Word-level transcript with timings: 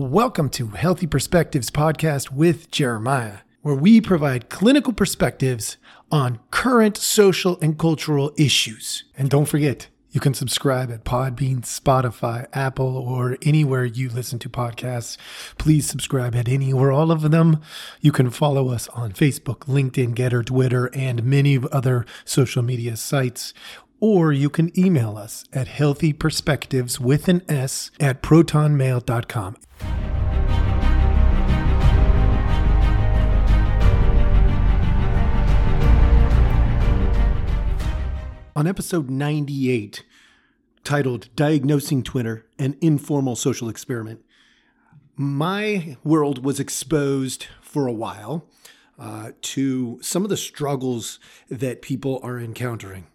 Welcome 0.00 0.48
to 0.52 0.68
Healthy 0.68 1.08
Perspectives 1.08 1.70
Podcast 1.70 2.30
with 2.30 2.70
Jeremiah, 2.70 3.40
where 3.60 3.74
we 3.74 4.00
provide 4.00 4.48
clinical 4.48 4.94
perspectives 4.94 5.76
on 6.10 6.40
current 6.50 6.96
social 6.96 7.58
and 7.60 7.78
cultural 7.78 8.32
issues. 8.38 9.04
And 9.18 9.28
don't 9.28 9.44
forget, 9.44 9.88
you 10.10 10.18
can 10.18 10.32
subscribe 10.32 10.90
at 10.90 11.04
Podbean, 11.04 11.60
Spotify, 11.66 12.46
Apple, 12.54 12.96
or 12.96 13.36
anywhere 13.42 13.84
you 13.84 14.08
listen 14.08 14.38
to 14.38 14.48
podcasts. 14.48 15.18
Please 15.58 15.86
subscribe 15.86 16.34
at 16.34 16.48
any 16.48 16.72
or 16.72 16.90
all 16.90 17.12
of 17.12 17.30
them. 17.30 17.60
You 18.00 18.10
can 18.10 18.30
follow 18.30 18.70
us 18.70 18.88
on 18.88 19.12
Facebook, 19.12 19.66
LinkedIn, 19.66 20.14
Gettr, 20.14 20.46
Twitter, 20.46 20.86
and 20.94 21.24
many 21.24 21.58
other 21.70 22.06
social 22.24 22.62
media 22.62 22.96
sites 22.96 23.52
or 24.00 24.32
you 24.32 24.50
can 24.50 24.76
email 24.78 25.16
us 25.16 25.44
at 25.52 25.68
healthyperspectives 25.68 26.98
with 26.98 27.28
an 27.28 27.42
S 27.48 27.90
at 28.00 28.22
protonmail.com. 28.22 29.56
On 38.56 38.66
episode 38.66 39.08
98, 39.08 40.04
titled 40.84 41.28
Diagnosing 41.36 42.02
Twitter 42.02 42.46
An 42.58 42.76
Informal 42.80 43.36
Social 43.36 43.68
Experiment, 43.68 44.20
my 45.16 45.96
world 46.02 46.44
was 46.44 46.58
exposed 46.58 47.46
for 47.62 47.86
a 47.86 47.92
while 47.92 48.48
uh, 48.98 49.32
to 49.40 49.98
some 50.02 50.24
of 50.24 50.30
the 50.30 50.36
struggles 50.36 51.18
that 51.48 51.80
people 51.80 52.20
are 52.22 52.38
encountering. 52.38 53.06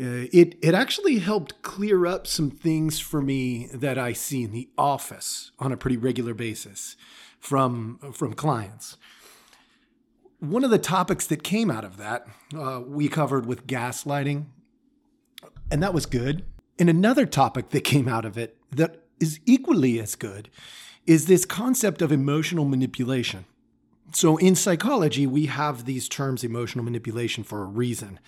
Uh, 0.00 0.30
it 0.32 0.56
it 0.62 0.74
actually 0.74 1.18
helped 1.18 1.60
clear 1.62 2.06
up 2.06 2.26
some 2.26 2.50
things 2.50 3.00
for 3.00 3.20
me 3.20 3.66
that 3.74 3.98
I 3.98 4.12
see 4.12 4.44
in 4.44 4.52
the 4.52 4.68
office 4.78 5.50
on 5.58 5.72
a 5.72 5.76
pretty 5.76 5.96
regular 5.96 6.34
basis 6.34 6.96
from 7.40 7.98
from 8.12 8.34
clients. 8.34 8.96
One 10.38 10.62
of 10.62 10.70
the 10.70 10.78
topics 10.78 11.26
that 11.26 11.42
came 11.42 11.68
out 11.68 11.84
of 11.84 11.96
that 11.96 12.28
uh, 12.56 12.80
we 12.86 13.08
covered 13.08 13.44
with 13.44 13.66
gaslighting, 13.66 14.46
and 15.70 15.82
that 15.82 15.94
was 15.94 16.06
good. 16.06 16.44
And 16.78 16.88
another 16.88 17.26
topic 17.26 17.70
that 17.70 17.82
came 17.82 18.08
out 18.08 18.24
of 18.24 18.38
it 18.38 18.56
that 18.70 19.02
is 19.18 19.40
equally 19.46 19.98
as 19.98 20.14
good 20.14 20.48
is 21.06 21.26
this 21.26 21.44
concept 21.44 22.02
of 22.02 22.12
emotional 22.12 22.64
manipulation. 22.64 23.46
So 24.12 24.36
in 24.36 24.54
psychology, 24.54 25.26
we 25.26 25.46
have 25.46 25.86
these 25.86 26.08
terms 26.08 26.44
emotional 26.44 26.84
manipulation 26.84 27.42
for 27.42 27.62
a 27.62 27.66
reason. 27.66 28.20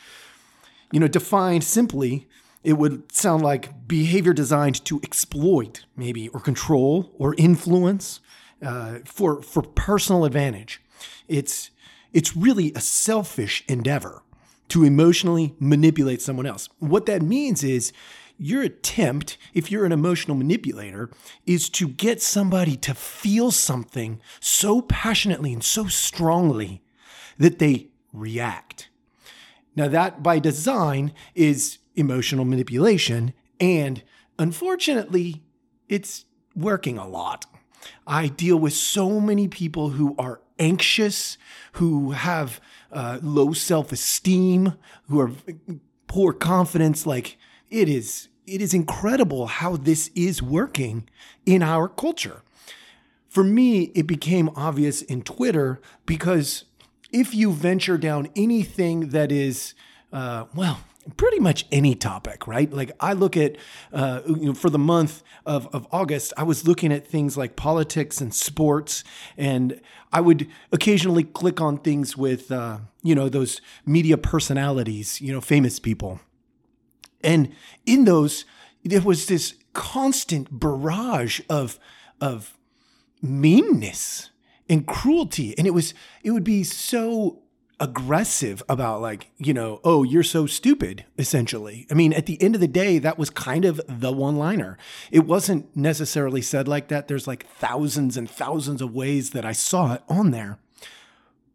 You 0.92 1.00
know, 1.00 1.08
defined 1.08 1.64
simply, 1.64 2.28
it 2.62 2.74
would 2.74 3.12
sound 3.12 3.42
like 3.42 3.86
behavior 3.88 4.32
designed 4.32 4.84
to 4.86 5.00
exploit, 5.02 5.84
maybe, 5.96 6.28
or 6.28 6.40
control 6.40 7.12
or 7.18 7.34
influence 7.38 8.20
uh, 8.62 8.98
for 9.04 9.42
for 9.42 9.62
personal 9.62 10.24
advantage. 10.24 10.80
It's 11.28 11.70
it's 12.12 12.36
really 12.36 12.72
a 12.74 12.80
selfish 12.80 13.64
endeavor 13.68 14.22
to 14.68 14.84
emotionally 14.84 15.54
manipulate 15.58 16.22
someone 16.22 16.46
else. 16.46 16.68
What 16.78 17.06
that 17.06 17.22
means 17.22 17.64
is 17.64 17.92
your 18.38 18.62
attempt, 18.62 19.36
if 19.52 19.70
you're 19.70 19.84
an 19.84 19.92
emotional 19.92 20.36
manipulator, 20.36 21.10
is 21.46 21.68
to 21.70 21.88
get 21.88 22.22
somebody 22.22 22.76
to 22.78 22.94
feel 22.94 23.50
something 23.50 24.20
so 24.40 24.80
passionately 24.82 25.52
and 25.52 25.62
so 25.62 25.86
strongly 25.86 26.82
that 27.38 27.58
they 27.58 27.88
react. 28.12 28.89
Now, 29.76 29.88
that 29.88 30.22
by 30.22 30.38
design 30.38 31.12
is 31.34 31.78
emotional 31.94 32.44
manipulation, 32.44 33.32
and 33.58 34.02
unfortunately, 34.38 35.42
it's 35.88 36.24
working 36.56 36.98
a 36.98 37.08
lot. 37.08 37.46
I 38.06 38.28
deal 38.28 38.56
with 38.56 38.72
so 38.72 39.20
many 39.20 39.48
people 39.48 39.90
who 39.90 40.14
are 40.18 40.40
anxious, 40.58 41.38
who 41.72 42.12
have 42.12 42.60
uh, 42.92 43.18
low 43.22 43.52
self 43.52 43.92
esteem, 43.92 44.74
who 45.08 45.20
are 45.20 45.30
poor 46.06 46.32
confidence. 46.32 47.06
Like 47.06 47.38
it 47.70 47.88
is, 47.88 48.28
it 48.46 48.60
is 48.60 48.74
incredible 48.74 49.46
how 49.46 49.76
this 49.76 50.10
is 50.14 50.42
working 50.42 51.08
in 51.46 51.62
our 51.62 51.88
culture. 51.88 52.42
For 53.28 53.44
me, 53.44 53.92
it 53.94 54.08
became 54.08 54.50
obvious 54.56 55.02
in 55.02 55.22
Twitter 55.22 55.80
because 56.04 56.64
if 57.12 57.34
you 57.34 57.52
venture 57.52 57.98
down 57.98 58.28
anything 58.36 59.10
that 59.10 59.32
is, 59.32 59.74
uh, 60.12 60.44
well, 60.54 60.80
pretty 61.16 61.38
much 61.38 61.66
any 61.72 61.94
topic, 61.94 62.46
right? 62.46 62.72
Like 62.72 62.92
I 63.00 63.14
look 63.14 63.36
at, 63.36 63.56
uh, 63.92 64.20
you 64.26 64.46
know, 64.46 64.54
for 64.54 64.70
the 64.70 64.78
month 64.78 65.22
of, 65.46 65.66
of 65.74 65.86
August, 65.90 66.32
I 66.36 66.42
was 66.42 66.66
looking 66.66 66.92
at 66.92 67.06
things 67.06 67.36
like 67.36 67.56
politics 67.56 68.20
and 68.20 68.34
sports, 68.34 69.02
and 69.36 69.80
I 70.12 70.20
would 70.20 70.48
occasionally 70.72 71.24
click 71.24 71.60
on 71.60 71.78
things 71.78 72.16
with, 72.16 72.52
uh, 72.52 72.78
you 73.02 73.14
know, 73.14 73.28
those 73.28 73.60
media 73.86 74.18
personalities, 74.18 75.20
you 75.20 75.32
know, 75.32 75.40
famous 75.40 75.78
people. 75.78 76.20
And 77.22 77.54
in 77.86 78.04
those, 78.04 78.44
there 78.84 79.00
was 79.00 79.26
this 79.26 79.54
constant 79.72 80.58
barrage 80.58 81.40
of, 81.48 81.78
of 82.20 82.56
meanness 83.22 84.30
and 84.70 84.86
cruelty. 84.86 85.54
And 85.58 85.66
it 85.66 85.74
was, 85.74 85.92
it 86.22 86.30
would 86.30 86.44
be 86.44 86.62
so 86.62 87.42
aggressive 87.80 88.62
about 88.68 89.00
like, 89.00 89.30
you 89.36 89.52
know, 89.52 89.80
oh, 89.84 90.04
you're 90.04 90.22
so 90.22 90.46
stupid, 90.46 91.04
essentially. 91.18 91.86
I 91.90 91.94
mean, 91.94 92.12
at 92.12 92.26
the 92.26 92.40
end 92.40 92.54
of 92.54 92.60
the 92.60 92.68
day, 92.68 92.98
that 92.98 93.18
was 93.18 93.30
kind 93.30 93.64
of 93.64 93.80
the 93.88 94.12
one 94.12 94.36
liner. 94.36 94.78
It 95.10 95.26
wasn't 95.26 95.74
necessarily 95.76 96.40
said 96.40 96.68
like 96.68 96.88
that. 96.88 97.08
There's 97.08 97.26
like 97.26 97.46
thousands 97.46 98.16
and 98.16 98.30
thousands 98.30 98.80
of 98.80 98.94
ways 98.94 99.30
that 99.30 99.44
I 99.44 99.52
saw 99.52 99.94
it 99.94 100.02
on 100.08 100.30
there. 100.30 100.58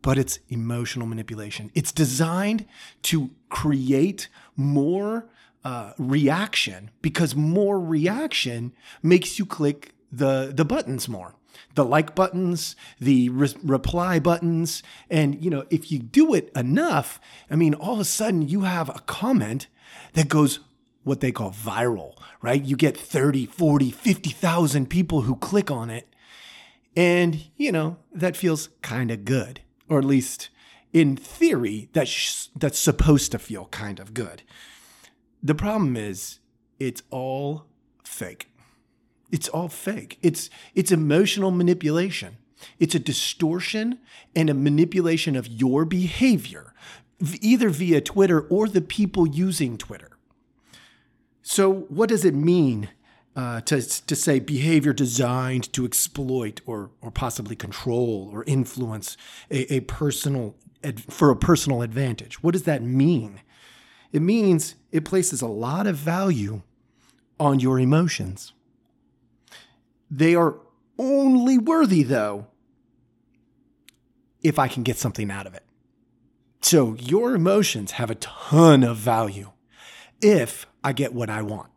But 0.02 0.18
it's 0.20 0.38
emotional 0.50 1.08
manipulation. 1.08 1.72
It's 1.74 1.92
designed 1.92 2.66
to 3.04 3.32
create 3.50 4.28
more 4.56 5.28
uh, 5.64 5.94
reaction 5.98 6.92
because 7.02 7.36
more 7.36 7.80
reaction 7.80 8.74
makes 9.02 9.40
you 9.40 9.48
click 9.48 9.94
the 10.12 10.54
the 10.56 10.64
buttons 10.64 11.10
more 11.10 11.34
the 11.76 11.86
like 11.86 12.16
buttons, 12.16 12.76
the 13.00 13.30
re- 13.30 13.56
reply 13.64 14.20
buttons. 14.20 14.84
And, 15.10 15.44
you 15.44 15.50
know, 15.50 15.66
if 15.70 15.92
you 15.92 16.00
do 16.00 16.34
it 16.34 16.52
enough, 16.56 17.20
I 17.50 17.56
mean, 17.56 17.74
all 17.74 17.96
of 17.96 18.00
a 18.00 18.06
sudden 18.06 18.48
you 18.48 18.62
have 18.62 18.90
a 18.90 19.02
comment 19.06 19.68
that 20.14 20.30
goes 20.30 20.60
what 21.04 21.22
they 21.22 21.32
call 21.32 21.52
viral, 21.52 22.18
right? 22.42 22.64
You 22.64 22.76
get 22.76 22.98
30, 22.98 23.46
40, 23.46 23.92
50,000 23.92 24.90
people 24.90 25.22
who 25.22 25.36
click 25.36 25.70
on 25.70 25.90
it. 25.90 26.08
And, 26.96 27.46
you 27.58 27.72
know, 27.72 27.98
that 28.14 28.38
feels 28.38 28.70
kind 28.82 29.12
of 29.12 29.26
good, 29.26 29.62
or 29.88 30.00
at 30.00 30.06
least 30.06 30.50
in 30.94 31.18
theory, 31.18 31.90
that's, 31.94 32.10
sh- 32.10 32.48
that's 32.56 32.80
supposed 32.80 33.32
to 33.34 33.40
feel 33.40 33.66
kind 33.66 34.00
of 34.00 34.14
good. 34.14 34.44
The 35.44 35.56
problem 35.56 35.96
is, 35.96 36.40
it's 36.80 37.04
all 37.12 37.66
fake. 38.04 38.48
It's 39.32 39.48
all 39.50 39.70
fake. 39.70 40.18
It's 40.22 40.50
it's 40.74 40.92
emotional 40.92 41.52
manipulation. 41.52 42.38
It's 42.80 42.96
a 42.96 43.00
distortion 43.00 44.00
and 44.36 44.50
a 44.50 44.54
manipulation 44.54 45.36
of 45.36 45.48
your 45.48 45.86
behavior, 45.86 46.74
either 47.42 47.70
via 47.70 48.02
Twitter 48.02 48.42
or 48.42 48.68
the 48.68 48.82
people 48.82 49.28
using 49.28 49.78
Twitter. 49.78 50.12
So, 51.42 51.72
what 51.90 52.10
does 52.10 52.26
it 52.26 52.34
mean 52.34 52.90
uh, 53.36 53.62
to, 53.62 53.82
to 53.82 54.16
say 54.16 54.40
behavior 54.40 54.94
designed 54.94 55.72
to 55.74 55.86
exploit 55.86 56.62
or, 56.66 56.90
or 57.02 57.12
possibly 57.12 57.56
control 57.56 58.30
or 58.34 58.44
influence 58.46 59.18
a, 59.52 59.76
a 59.76 59.80
personal 59.82 60.56
for 61.10 61.30
a 61.30 61.36
personal 61.36 61.82
advantage? 61.82 62.42
What 62.42 62.54
does 62.54 62.64
that 62.64 62.82
mean? 62.82 63.42
It 64.12 64.22
means 64.22 64.76
it 64.92 65.04
places 65.04 65.42
a 65.42 65.48
lot 65.48 65.88
of 65.88 65.96
value 65.98 66.62
on 67.40 67.60
your 67.60 67.80
emotions. 67.80 68.54
They 70.18 70.34
are 70.34 70.56
only 70.98 71.58
worthy, 71.58 72.02
though, 72.04 72.48
if 74.42 74.58
I 74.58 74.70
can 74.70 74.84
get 74.84 74.98
something 74.98 75.30
out 75.30 75.46
of 75.46 75.54
it. 75.54 75.64
So 76.62 76.96
your 76.96 77.36
emotions 77.36 77.92
have 77.92 78.10
a 78.10 78.16
ton 78.16 78.84
of 78.84 78.96
value 78.96 79.52
if 80.22 80.68
I 80.84 80.94
get 80.94 81.14
what 81.14 81.30
I 81.30 81.42
want. 81.42 81.70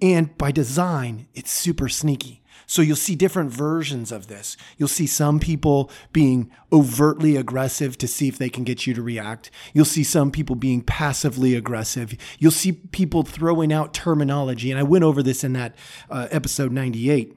And 0.00 0.36
by 0.38 0.52
design, 0.52 1.28
it's 1.34 1.50
super 1.50 1.90
sneaky. 1.90 2.41
So 2.66 2.82
you'll 2.82 2.96
see 2.96 3.14
different 3.14 3.50
versions 3.50 4.12
of 4.12 4.28
this. 4.28 4.56
You'll 4.78 4.88
see 4.88 5.06
some 5.06 5.40
people 5.40 5.90
being 6.12 6.50
overtly 6.72 7.36
aggressive 7.36 7.98
to 7.98 8.08
see 8.08 8.28
if 8.28 8.38
they 8.38 8.48
can 8.48 8.64
get 8.64 8.86
you 8.86 8.94
to 8.94 9.02
react. 9.02 9.50
You'll 9.72 9.84
see 9.84 10.04
some 10.04 10.30
people 10.30 10.56
being 10.56 10.82
passively 10.82 11.54
aggressive. 11.54 12.14
You'll 12.38 12.50
see 12.50 12.72
people 12.72 13.22
throwing 13.22 13.72
out 13.72 13.94
terminology. 13.94 14.70
And 14.70 14.78
I 14.78 14.84
went 14.84 15.04
over 15.04 15.22
this 15.22 15.44
in 15.44 15.52
that 15.54 15.74
uh, 16.10 16.28
episode 16.30 16.72
98. 16.72 17.36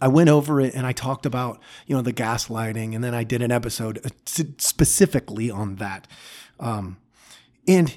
I 0.00 0.08
went 0.08 0.28
over 0.28 0.60
it 0.60 0.74
and 0.74 0.86
I 0.86 0.92
talked 0.92 1.24
about, 1.24 1.60
you 1.86 1.96
know, 1.96 2.02
the 2.02 2.12
gaslighting, 2.12 2.94
and 2.94 3.02
then 3.02 3.14
I 3.14 3.24
did 3.24 3.40
an 3.40 3.50
episode 3.50 3.98
uh, 4.04 4.10
specifically 4.58 5.50
on 5.50 5.76
that. 5.76 6.06
Um, 6.60 6.98
and 7.66 7.96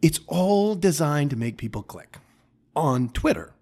it's 0.00 0.20
all 0.26 0.74
designed 0.74 1.30
to 1.30 1.36
make 1.36 1.58
people 1.58 1.82
click 1.82 2.18
on 2.74 3.10
Twitter. 3.10 3.52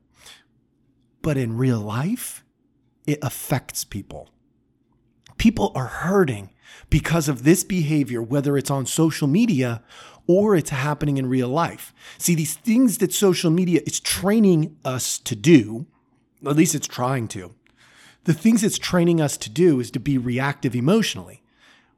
But 1.26 1.37
in 1.37 1.56
real 1.56 1.81
life, 1.81 2.44
it 3.05 3.19
affects 3.20 3.82
people. 3.82 4.28
People 5.38 5.73
are 5.75 5.88
hurting 5.88 6.50
because 6.88 7.28
of 7.28 7.43
this 7.43 7.64
behavior, 7.64 8.23
whether 8.23 8.56
it's 8.56 8.70
on 8.70 8.87
social 8.87 9.26
media 9.26 9.82
or 10.28 10.55
it's 10.55 10.70
happening 10.70 11.17
in 11.17 11.26
real 11.26 11.49
life. 11.49 11.93
See, 12.17 12.37
these 12.37 12.55
things 12.55 12.99
that 12.99 13.12
social 13.12 13.50
media 13.50 13.81
is 13.84 13.99
training 13.99 14.76
us 14.84 15.19
to 15.19 15.34
do, 15.34 15.87
at 16.46 16.55
least 16.55 16.76
it's 16.76 16.87
trying 16.87 17.26
to, 17.26 17.56
the 18.23 18.32
things 18.32 18.62
it's 18.62 18.78
training 18.78 19.20
us 19.20 19.37
to 19.38 19.50
do 19.50 19.81
is 19.81 19.90
to 19.90 19.99
be 19.99 20.19
reactive 20.19 20.76
emotionally. 20.76 21.43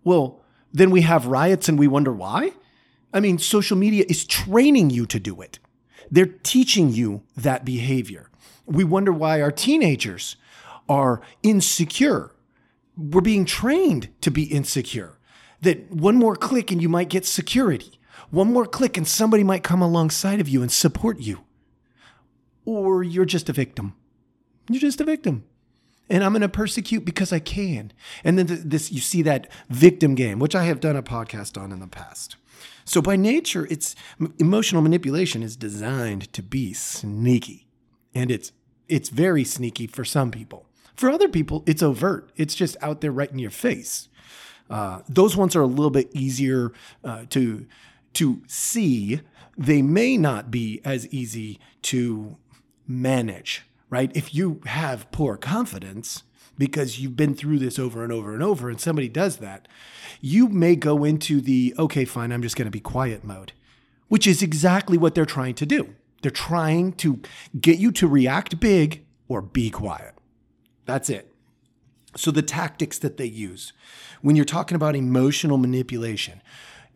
Well, 0.05 0.41
then 0.73 0.91
we 0.91 1.03
have 1.03 1.27
riots 1.27 1.69
and 1.69 1.79
we 1.79 1.87
wonder 1.87 2.15
why? 2.15 2.53
I 3.13 3.21
mean, 3.21 3.37
social 3.37 3.77
media 3.77 4.07
is 4.09 4.25
training 4.25 4.89
you 4.89 5.05
to 5.05 5.21
do 5.21 5.43
it. 5.43 5.59
They're 6.11 6.25
teaching 6.25 6.89
you 6.89 7.25
that 7.37 7.67
behavior. 7.67 8.28
We 8.69 8.85
wonder 8.85 9.13
why 9.13 9.41
our 9.41 9.51
teenagers 9.51 10.37
are 10.89 11.21
insecure. 11.43 12.35
We're 12.97 13.21
being 13.21 13.45
trained 13.45 14.09
to 14.21 14.31
be 14.31 14.45
insecure. 14.45 15.19
That 15.61 15.91
one 15.91 16.17
more 16.17 16.37
click 16.37 16.71
and 16.71 16.81
you 16.81 16.89
might 16.89 17.09
get 17.09 17.25
security. 17.25 17.99
One 18.31 18.53
more 18.53 18.67
click 18.67 18.97
and 18.97 19.09
somebody 19.09 19.43
might 19.43 19.63
come 19.63 19.83
alongside 19.83 20.41
of 20.41 20.49
you 20.49 20.63
and 20.63 20.71
support 20.71 21.19
you. 21.19 21.41
Or 22.65 23.03
you're 23.03 23.25
just 23.25 23.49
a 23.49 23.53
victim. 23.53 23.95
You're 24.69 24.81
just 24.81 25.01
a 25.01 25.05
victim. 25.05 25.45
And 26.11 26.23
I'm 26.23 26.33
going 26.33 26.43
to 26.43 26.49
persecute 26.49 27.05
because 27.05 27.33
I 27.33 27.39
can. 27.39 27.93
And 28.25 28.39
then 28.39 28.69
this, 28.69 28.93
you 28.93 29.01
see 29.01 29.23
that 29.23 29.51
victim 29.69 30.15
game, 30.15 30.39
which 30.39 30.55
I 30.55 30.65
have 30.65 30.81
done 30.81 30.97
a 30.97 31.03
podcast 31.03 31.61
on 31.61 31.73
in 31.73 31.81
the 31.81 31.87
past. 31.87 32.37
So 32.85 33.03
by 33.03 33.17
nature, 33.17 33.67
it's 33.71 33.95
emotional 34.39 34.83
manipulation 34.83 35.43
is 35.43 35.57
designed 35.57 36.33
to 36.33 36.43
be 36.43 36.73
sneaky. 36.73 37.67
And 38.15 38.31
it's 38.31 38.53
it's 38.89 39.09
very 39.09 39.45
sneaky 39.45 39.87
for 39.87 40.05
some 40.05 40.31
people. 40.31 40.67
For 40.97 41.11
other 41.11 41.29
people, 41.29 41.63
it's 41.67 41.83
overt. 41.83 42.31
It's 42.37 42.55
just 42.55 42.77
out 42.83 43.01
there 43.01 43.13
right 43.13 43.31
in 43.31 43.39
your 43.39 43.51
face. 43.51 44.09
Uh, 44.69 45.01
those 45.09 45.37
ones 45.37 45.55
are 45.55 45.63
a 45.63 45.67
little 45.67 45.91
bit 45.91 46.11
easier 46.13 46.73
uh, 47.05 47.25
to 47.31 47.67
to 48.15 48.43
see. 48.47 49.21
They 49.57 49.83
may 49.83 50.17
not 50.17 50.51
be 50.51 50.81
as 50.85 51.07
easy 51.09 51.61
to 51.83 52.37
manage, 52.87 53.63
right? 53.91 54.11
If 54.15 54.35
you 54.35 54.61
have 54.67 55.11
poor 55.13 55.37
confidence 55.37 56.25
because 56.57 56.99
you've 56.99 57.17
been 57.17 57.35
through 57.35 57.61
this 57.61 57.79
over 57.79 58.03
and 58.03 58.13
over 58.13 58.35
and 58.35 58.43
over, 58.43 58.69
and 58.69 58.81
somebody 58.81 59.09
does 59.09 59.37
that, 59.37 59.69
you 60.21 60.49
may 60.49 60.75
go 60.75 61.05
into 61.05 61.41
the 61.41 61.75
okay, 61.79 62.05
fine, 62.05 62.33
I'm 62.33 62.43
just 62.43 62.57
going 62.57 62.67
to 62.67 62.73
be 62.73 62.81
quiet 62.81 63.25
mode, 63.25 63.53
which 64.09 64.27
is 64.27 64.43
exactly 64.43 64.99
what 64.99 65.15
they're 65.15 65.25
trying 65.25 65.55
to 65.55 65.67
do. 65.67 65.95
They're 66.23 66.31
trying 66.31 66.93
to 66.95 67.21
get 67.61 67.79
you 67.79 67.93
to 67.93 68.09
react 68.09 68.61
big 68.61 69.05
or 69.29 69.41
be 69.41 69.71
quiet. 69.71 70.15
That's 70.85 71.11
it. 71.11 71.33
So, 72.17 72.31
the 72.31 72.43
tactics 72.43 72.99
that 72.99 73.17
they 73.17 73.27
use 73.27 73.73
when 74.23 74.35
you're 74.35 74.45
talking 74.45 74.75
about 74.75 74.97
emotional 74.97 75.59
manipulation, 75.59 76.43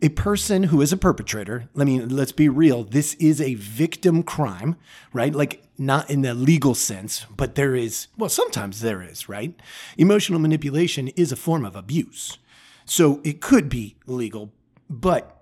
a 0.01 0.09
person 0.09 0.63
who 0.63 0.81
is 0.81 0.91
a 0.91 0.97
perpetrator, 0.97 1.69
let 1.73 1.87
me 1.87 2.01
let's 2.01 2.33
be 2.33 2.49
real, 2.49 2.83
this 2.83 3.13
is 3.15 3.39
a 3.39 3.53
victim 3.55 4.23
crime, 4.23 4.75
right? 5.13 5.33
Like 5.33 5.63
not 5.77 6.09
in 6.09 6.21
the 6.21 6.33
legal 6.33 6.75
sense, 6.75 7.25
but 7.35 7.55
there 7.55 7.75
is, 7.75 8.07
well, 8.17 8.29
sometimes 8.29 8.81
there 8.81 9.01
is, 9.01 9.29
right? 9.29 9.57
Emotional 9.97 10.39
manipulation 10.39 11.07
is 11.09 11.31
a 11.31 11.37
form 11.37 11.63
of 11.65 11.75
abuse. 11.75 12.37
So 12.85 13.21
it 13.23 13.39
could 13.39 13.69
be 13.69 13.95
legal, 14.05 14.51
but 14.89 15.32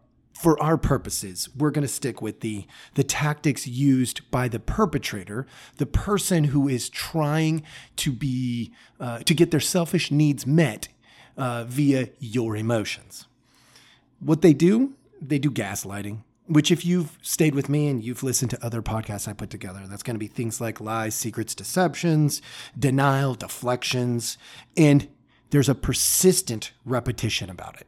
for 0.42 0.62
our 0.62 0.76
purposes, 0.76 1.50
we're 1.56 1.70
going 1.70 1.84
to 1.84 1.94
stick 1.94 2.20
with 2.20 2.40
the 2.40 2.66
the 2.96 3.04
tactics 3.04 3.68
used 3.68 4.30
by 4.32 4.48
the 4.48 4.60
perpetrator, 4.60 5.46
the 5.78 5.86
person 5.86 6.46
who 6.46 6.68
is 6.68 6.90
trying 6.90 7.62
to 7.98 8.12
be 8.12 8.72
uh, 9.00 9.20
to 9.20 9.36
get 9.36 9.52
their 9.52 9.60
selfish 9.60 10.10
needs 10.10 10.48
met 10.48 10.88
uh, 11.38 11.66
via 11.66 12.10
your 12.20 12.56
emotions. 12.56 13.28
What 14.20 14.42
they 14.42 14.54
do, 14.54 14.96
they 15.22 15.38
do 15.38 15.52
gaslighting. 15.52 16.24
Which, 16.48 16.72
if 16.72 16.84
you've 16.84 17.20
stayed 17.22 17.54
with 17.54 17.70
me 17.70 17.88
and 17.88 18.04
you've 18.04 18.24
listened 18.24 18.50
to 18.50 18.66
other 18.66 18.82
podcasts 18.82 19.28
I 19.28 19.34
put 19.34 19.52
together, 19.52 19.84
that's 19.88 20.04
going 20.04 20.16
to 20.16 20.20
be 20.20 20.28
things 20.28 20.60
like 20.60 20.82
lies, 20.82 21.14
secrets, 21.14 21.54
deceptions, 21.54 22.42
denial, 22.78 23.36
deflections, 23.36 24.40
and 24.76 25.08
there's 25.52 25.70
a 25.70 25.76
persistent 25.76 26.72
repetition 26.84 27.50
about 27.50 27.80
it 27.80 27.88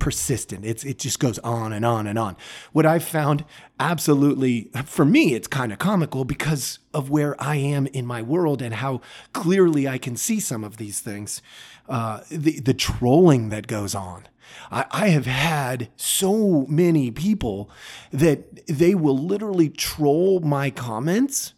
persistent. 0.00 0.64
It's 0.64 0.82
it 0.82 0.98
just 0.98 1.20
goes 1.20 1.38
on 1.40 1.72
and 1.72 1.84
on 1.84 2.08
and 2.08 2.18
on. 2.18 2.36
What 2.72 2.86
I've 2.86 3.04
found 3.04 3.44
absolutely 3.78 4.70
for 4.84 5.04
me 5.04 5.34
it's 5.34 5.46
kind 5.46 5.72
of 5.72 5.78
comical 5.78 6.24
because 6.24 6.80
of 6.92 7.08
where 7.08 7.40
I 7.40 7.56
am 7.56 7.86
in 7.86 8.04
my 8.04 8.20
world 8.20 8.60
and 8.60 8.74
how 8.74 9.00
clearly 9.32 9.86
I 9.86 9.98
can 9.98 10.16
see 10.16 10.40
some 10.40 10.64
of 10.64 10.78
these 10.78 10.98
things. 10.98 11.40
Uh, 11.88 12.20
the 12.30 12.58
the 12.58 12.74
trolling 12.74 13.50
that 13.50 13.68
goes 13.68 13.94
on. 13.94 14.26
I, 14.72 14.86
I 14.90 15.08
have 15.10 15.26
had 15.26 15.90
so 15.94 16.66
many 16.68 17.12
people 17.12 17.70
that 18.10 18.66
they 18.66 18.96
will 18.96 19.16
literally 19.16 19.68
troll 19.68 20.40
my 20.40 20.70
comments 20.70 21.54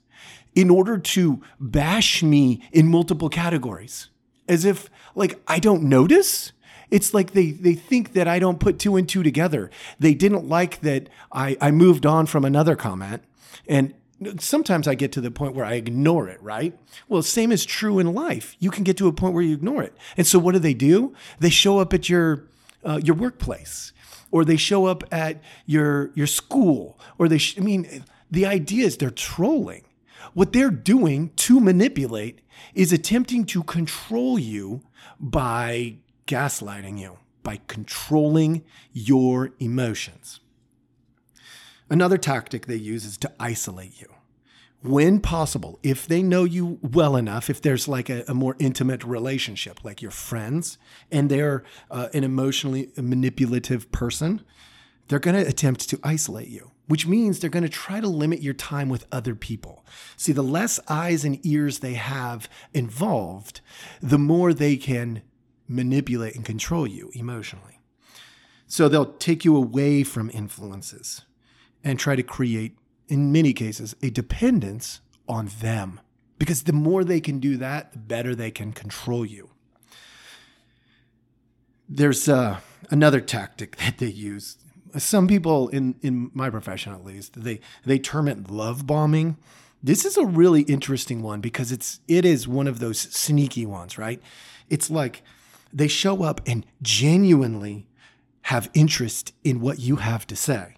in 0.55 0.69
order 0.69 0.99
to 0.99 1.41
bash 1.59 2.23
me 2.23 2.63
in 2.73 2.89
multiple 2.89 3.31
categories 3.31 4.11
as 4.49 4.65
if 4.65 4.91
like 5.15 5.41
I 5.47 5.59
don't 5.59 5.85
notice 5.85 6.53
it's 6.93 7.15
like 7.15 7.33
they 7.33 7.51
they 7.51 7.75
think 7.75 8.13
that 8.13 8.29
I 8.29 8.39
don't 8.39 8.61
put 8.61 8.79
two 8.79 8.97
and 8.97 9.09
two 9.09 9.23
together. 9.23 9.71
They 9.99 10.15
didn't 10.15 10.47
like 10.47 10.81
that 10.83 11.09
I, 11.33 11.57
I 11.61 11.71
moved 11.71 12.05
on 12.05 12.27
from 12.27 12.45
another 12.45 12.77
comment. 12.77 13.23
And 13.67 13.95
sometimes 14.39 14.87
I 14.87 14.95
get 14.95 15.11
to 15.13 15.21
the 15.21 15.31
point 15.31 15.55
where 15.55 15.65
I 15.65 15.75
ignore 15.75 16.29
it, 16.29 16.41
right? 16.43 16.79
Well, 17.09 17.23
same 17.23 17.51
is 17.51 17.65
true 17.65 17.99
in 17.99 18.13
life. 18.13 18.57
You 18.61 18.71
can 18.71 18.85
get 18.85 18.97
to 18.99 19.09
a 19.09 19.13
point 19.13 19.35
where 19.35 19.43
you 19.43 19.55
ignore 19.55 19.83
it. 19.83 19.97
And 20.17 20.27
so 20.27 20.39
what 20.39 20.53
do 20.53 20.59
they 20.59 20.75
do? 20.75 21.15
They 21.41 21.51
show 21.51 21.79
up 21.79 21.95
at 21.95 22.09
your 22.09 22.45
uh, 22.85 23.01
your 23.03 23.17
workplace 23.17 23.93
or 24.31 24.45
they 24.45 24.57
show 24.57 24.85
up 24.85 25.03
at 25.11 25.41
your 25.65 26.11
your 26.15 26.27
school 26.27 27.01
or 27.19 27.27
they 27.27 27.39
sh- 27.39 27.57
I 27.59 27.63
mean 27.63 28.05
the 28.31 28.45
idea 28.45 28.87
is 28.87 28.99
they're 28.99 29.11
trolling. 29.11 29.85
What 30.35 30.53
they're 30.53 30.71
doing 30.71 31.31
to 31.37 31.59
manipulate 31.59 32.41
is 32.75 32.93
attempting 32.93 33.45
to 33.47 33.63
control 33.63 34.39
you 34.39 34.83
by 35.19 35.97
gaslighting 36.33 36.99
you 36.99 37.19
by 37.43 37.61
controlling 37.67 38.65
your 38.93 39.51
emotions. 39.59 40.41
Another 41.91 42.17
tactic 42.17 42.65
they 42.65 42.77
use 42.77 43.05
is 43.05 43.19
to 43.19 43.31
isolate 43.39 44.01
you. 44.01 44.09
When 44.83 45.21
possible, 45.21 45.79
if 45.83 46.09
they 46.09 46.23
know 46.23 46.45
you 46.45 46.79
well 46.83 47.17
enough, 47.17 47.51
if 47.51 47.61
there's 47.61 47.87
like 47.87 48.09
a, 48.09 48.25
a 48.27 48.35
more 48.35 48.57
intimate 48.59 49.05
relationship, 49.05 49.85
like 49.85 50.01
your 50.01 50.11
friends, 50.11 50.79
and 51.11 51.31
they're 51.31 51.65
uh, 51.91 52.09
an 52.15 52.25
emotionally 52.25 52.91
manipulative 52.97 53.93
person, 53.93 54.43
they're 55.09 55.19
going 55.19 55.37
to 55.37 55.49
attempt 55.49 55.91
to 55.91 56.01
isolate 56.03 56.49
you, 56.49 56.71
which 56.89 57.07
means 57.07 57.39
they're 57.39 57.51
going 57.51 57.63
to 57.63 57.69
try 57.69 58.01
to 58.01 58.09
limit 58.09 58.41
your 58.41 58.55
time 58.55 58.89
with 58.89 59.07
other 59.13 59.35
people. 59.35 59.85
See, 60.17 60.33
the 60.33 60.43
less 60.43 60.81
eyes 60.89 61.25
and 61.25 61.45
ears 61.45 61.81
they 61.81 61.95
have 61.95 62.49
involved, 62.73 63.61
the 64.01 64.19
more 64.19 64.55
they 64.55 64.77
can 64.77 65.23
manipulate 65.75 66.35
and 66.35 66.45
control 66.45 66.87
you 66.87 67.11
emotionally. 67.15 67.81
So 68.67 68.89
they'll 68.89 69.13
take 69.13 69.45
you 69.45 69.57
away 69.57 70.03
from 70.03 70.31
influences 70.31 71.23
and 71.85 71.99
try 71.99 72.17
to 72.17 72.23
create, 72.23 72.77
in 73.09 73.33
many 73.33 73.53
cases, 73.53 73.95
a 74.03 74.11
dependence 74.11 75.01
on 75.29 75.51
them. 75.61 76.01
Because 76.39 76.63
the 76.63 76.73
more 76.73 77.05
they 77.05 77.21
can 77.21 77.39
do 77.39 77.57
that, 77.59 77.93
the 77.93 77.99
better 77.99 78.35
they 78.35 78.51
can 78.51 78.73
control 78.73 79.27
you. 79.27 79.51
There's 81.89 82.29
uh, 82.29 82.61
another 82.91 83.21
tactic 83.21 83.77
that 83.79 83.99
they 83.99 84.07
use. 84.07 84.57
Some 84.97 85.27
people 85.27 85.69
in, 85.69 85.97
in 86.03 86.31
my 86.35 86.51
profession, 86.51 86.93
at 86.93 87.05
least, 87.05 87.43
they, 87.43 87.61
they 87.85 87.99
term 87.99 88.29
it 88.29 88.51
love 88.51 88.87
bombing. 88.87 89.37
This 89.83 90.05
is 90.05 90.17
a 90.17 90.25
really 90.25 90.63
interesting 90.63 91.23
one 91.23 91.41
because 91.41 91.73
it's 91.73 92.01
it 92.07 92.25
is 92.25 92.47
one 92.47 92.69
of 92.69 92.79
those 92.79 93.01
sneaky 93.01 93.67
ones, 93.67 93.99
right? 93.99 94.23
It's 94.71 94.91
like 94.91 95.23
they 95.73 95.89
show 95.89 96.23
up 96.23 96.41
and 96.47 96.67
genuinely 96.83 97.89
have 98.43 98.71
interest 98.75 99.33
in 99.45 99.61
what 99.61 99.79
you 99.79 99.97
have 99.97 100.27
to 100.27 100.37
say. 100.37 100.77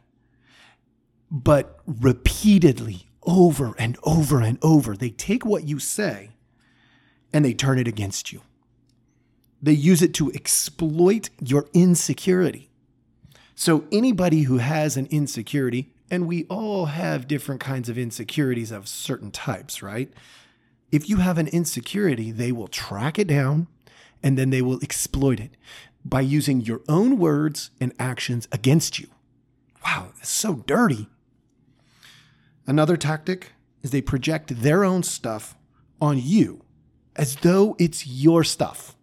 But 1.30 1.80
repeatedly, 1.86 3.08
over 3.22 3.74
and 3.78 3.96
over 4.04 4.40
and 4.40 4.58
over, 4.62 4.96
they 4.96 5.10
take 5.10 5.44
what 5.44 5.64
you 5.64 5.78
say 5.78 6.30
and 7.32 7.44
they 7.44 7.54
turn 7.54 7.78
it 7.78 7.88
against 7.88 8.32
you. 8.32 8.42
They 9.60 9.72
use 9.72 10.02
it 10.02 10.14
to 10.14 10.30
exploit 10.32 11.30
your 11.40 11.66
insecurity. 11.72 12.70
So, 13.56 13.84
anybody 13.90 14.42
who 14.42 14.58
has 14.58 14.96
an 14.96 15.06
insecurity, 15.06 15.94
and 16.10 16.26
we 16.26 16.44
all 16.44 16.86
have 16.86 17.26
different 17.26 17.60
kinds 17.60 17.88
of 17.88 17.96
insecurities 17.96 18.70
of 18.70 18.88
certain 18.88 19.30
types, 19.30 19.82
right? 19.82 20.12
If 20.92 21.08
you 21.08 21.16
have 21.16 21.38
an 21.38 21.48
insecurity, 21.48 22.30
they 22.30 22.52
will 22.52 22.68
track 22.68 23.18
it 23.18 23.26
down 23.26 23.68
and 24.24 24.38
then 24.38 24.48
they 24.48 24.62
will 24.62 24.80
exploit 24.82 25.38
it 25.38 25.56
by 26.04 26.22
using 26.22 26.62
your 26.62 26.80
own 26.88 27.18
words 27.18 27.70
and 27.78 27.92
actions 27.98 28.48
against 28.50 28.98
you. 28.98 29.06
Wow, 29.84 30.08
that's 30.16 30.30
so 30.30 30.64
dirty. 30.66 31.08
Another 32.66 32.96
tactic 32.96 33.52
is 33.82 33.90
they 33.90 34.00
project 34.00 34.62
their 34.62 34.82
own 34.82 35.02
stuff 35.02 35.54
on 36.00 36.18
you 36.18 36.62
as 37.14 37.36
though 37.36 37.76
it's 37.78 38.06
your 38.06 38.42
stuff. 38.42 38.96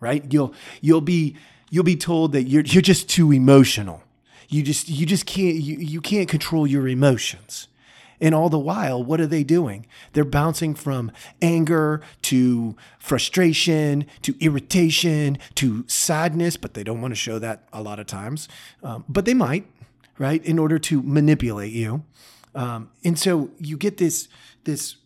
Right? 0.00 0.24
You'll 0.32 0.54
you'll 0.80 1.02
be 1.02 1.36
you'll 1.68 1.84
be 1.84 1.96
told 1.96 2.32
that 2.32 2.44
you're 2.44 2.64
you're 2.64 2.80
just 2.80 3.10
too 3.10 3.32
emotional. 3.32 4.02
You 4.48 4.62
just 4.62 4.88
you 4.88 5.04
just 5.04 5.26
can't 5.26 5.56
you, 5.56 5.76
you 5.76 6.00
can't 6.00 6.28
control 6.28 6.66
your 6.66 6.88
emotions. 6.88 7.68
And 8.20 8.34
all 8.34 8.48
the 8.48 8.58
while, 8.58 9.02
what 9.02 9.20
are 9.20 9.26
they 9.26 9.44
doing? 9.44 9.86
They're 10.12 10.24
bouncing 10.24 10.74
from 10.74 11.10
anger 11.40 12.02
to 12.22 12.76
frustration 12.98 14.06
to 14.22 14.34
irritation 14.40 15.38
to 15.56 15.84
sadness, 15.88 16.56
but 16.56 16.74
they 16.74 16.84
don't 16.84 17.00
want 17.00 17.12
to 17.12 17.16
show 17.16 17.38
that 17.38 17.68
a 17.72 17.82
lot 17.82 17.98
of 17.98 18.06
times. 18.06 18.48
Um, 18.82 19.04
but 19.08 19.24
they 19.24 19.34
might, 19.34 19.66
right? 20.18 20.44
In 20.44 20.58
order 20.58 20.78
to 20.78 21.02
manipulate 21.02 21.72
you. 21.72 22.04
Um, 22.54 22.90
and 23.04 23.18
so 23.18 23.50
you 23.58 23.76
get 23.76 23.96
this, 23.96 24.28
this 24.64 24.96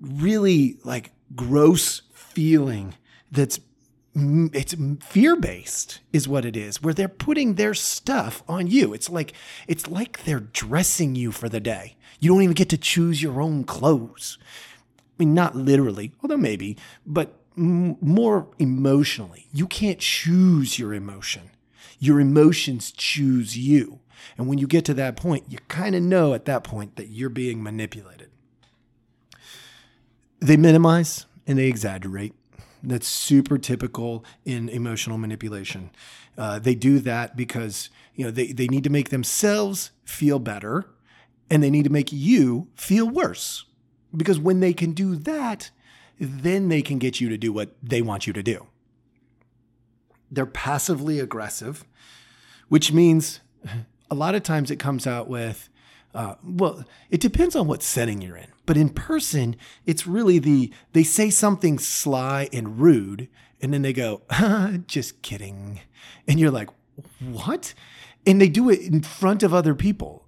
really 0.00 0.78
like 0.84 1.12
gross 1.36 2.02
feeling 2.12 2.94
that's 3.30 3.60
it's 4.14 4.74
fear 5.00 5.36
based 5.36 6.00
is 6.12 6.28
what 6.28 6.44
it 6.44 6.56
is 6.56 6.82
where 6.82 6.92
they're 6.92 7.08
putting 7.08 7.54
their 7.54 7.72
stuff 7.72 8.42
on 8.46 8.66
you. 8.66 8.92
It's 8.92 9.08
like 9.08 9.32
it's 9.66 9.88
like 9.88 10.24
they're 10.24 10.40
dressing 10.40 11.14
you 11.14 11.32
for 11.32 11.48
the 11.48 11.60
day. 11.60 11.96
You 12.20 12.30
don't 12.30 12.42
even 12.42 12.54
get 12.54 12.68
to 12.70 12.78
choose 12.78 13.22
your 13.22 13.40
own 13.40 13.64
clothes. 13.64 14.36
I 15.18 15.24
mean 15.24 15.34
not 15.34 15.56
literally 15.56 16.12
although 16.22 16.36
maybe 16.36 16.76
but 17.06 17.38
m- 17.56 17.96
more 18.00 18.48
emotionally. 18.58 19.46
You 19.52 19.66
can't 19.66 19.98
choose 19.98 20.78
your 20.78 20.92
emotion. 20.92 21.50
Your 21.98 22.20
emotions 22.20 22.92
choose 22.92 23.56
you. 23.56 24.00
And 24.36 24.46
when 24.46 24.58
you 24.58 24.66
get 24.66 24.84
to 24.86 24.94
that 24.94 25.16
point 25.16 25.44
you 25.48 25.58
kind 25.68 25.94
of 25.94 26.02
know 26.02 26.34
at 26.34 26.44
that 26.44 26.64
point 26.64 26.96
that 26.96 27.08
you're 27.08 27.30
being 27.30 27.62
manipulated. 27.62 28.28
They 30.40 30.58
minimize 30.58 31.24
and 31.46 31.58
they 31.58 31.68
exaggerate 31.68 32.34
that's 32.82 33.06
super 33.06 33.58
typical 33.58 34.24
in 34.44 34.68
emotional 34.68 35.18
manipulation. 35.18 35.90
Uh, 36.36 36.58
they 36.58 36.74
do 36.74 36.98
that 37.00 37.36
because 37.36 37.90
you 38.14 38.24
know 38.24 38.30
they, 38.30 38.52
they 38.52 38.66
need 38.66 38.84
to 38.84 38.90
make 38.90 39.10
themselves 39.10 39.90
feel 40.04 40.38
better 40.38 40.86
and 41.50 41.62
they 41.62 41.70
need 41.70 41.84
to 41.84 41.90
make 41.90 42.12
you 42.12 42.68
feel 42.74 43.08
worse. 43.08 43.66
Because 44.16 44.38
when 44.38 44.60
they 44.60 44.72
can 44.72 44.92
do 44.92 45.16
that, 45.16 45.70
then 46.18 46.68
they 46.68 46.82
can 46.82 46.98
get 46.98 47.20
you 47.20 47.28
to 47.28 47.36
do 47.36 47.52
what 47.52 47.74
they 47.82 48.02
want 48.02 48.26
you 48.26 48.32
to 48.32 48.42
do. 48.42 48.66
They're 50.30 50.46
passively 50.46 51.18
aggressive, 51.18 51.84
which 52.68 52.92
means 52.92 53.40
a 54.10 54.14
lot 54.14 54.34
of 54.34 54.42
times 54.42 54.70
it 54.70 54.76
comes 54.76 55.06
out 55.06 55.28
with, 55.28 55.68
uh, 56.14 56.34
well, 56.44 56.84
it 57.10 57.20
depends 57.20 57.56
on 57.56 57.66
what 57.66 57.82
setting 57.82 58.20
you're 58.20 58.36
in. 58.36 58.48
But 58.66 58.76
in 58.76 58.90
person, 58.90 59.56
it's 59.86 60.06
really 60.06 60.38
the 60.38 60.72
they 60.92 61.02
say 61.02 61.30
something 61.30 61.78
sly 61.78 62.48
and 62.52 62.78
rude, 62.80 63.28
and 63.60 63.72
then 63.72 63.82
they 63.82 63.92
go, 63.92 64.22
just 64.86 65.22
kidding. 65.22 65.80
And 66.28 66.38
you're 66.38 66.50
like, 66.50 66.68
what? 67.20 67.74
And 68.26 68.40
they 68.40 68.48
do 68.48 68.70
it 68.70 68.80
in 68.80 69.02
front 69.02 69.42
of 69.42 69.52
other 69.52 69.74
people 69.74 70.26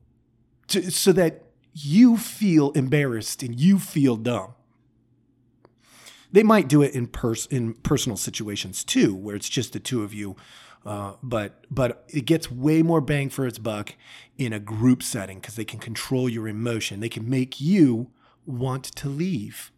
to, 0.69 0.91
so 0.91 1.13
that 1.13 1.45
you 1.73 2.17
feel 2.17 2.71
embarrassed 2.73 3.43
and 3.43 3.59
you 3.59 3.79
feel 3.79 4.17
dumb. 4.17 4.55
They 6.33 6.43
might 6.43 6.69
do 6.69 6.83
it 6.83 6.95
in 6.95 7.07
pers- 7.07 7.47
in 7.47 7.75
personal 7.75 8.17
situations 8.17 8.83
too, 8.83 9.15
where 9.15 9.37
it's 9.37 9.49
just 9.49 9.73
the 9.73 9.81
two 9.81 10.03
of 10.03 10.13
you. 10.13 10.35
Uh, 10.85 11.15
but 11.23 11.65
but 11.71 12.05
it 12.09 12.27
gets 12.27 12.51
way 12.51 12.83
more 12.83 13.01
bang 13.01 13.31
for 13.31 13.47
its 13.47 13.59
buck 13.59 13.95
in 14.37 14.53
a 14.53 14.61
group 14.61 15.03
setting 15.03 15.41
because 15.41 15.57
they 15.57 15.65
can 15.65 15.79
control 15.79 16.29
your 16.29 16.47
emotion. 16.47 17.01
They 17.01 17.09
can 17.09 17.29
make 17.29 17.61
you 17.61 18.11
want 18.45 18.85
to 18.85 19.09
leave. 19.09 19.73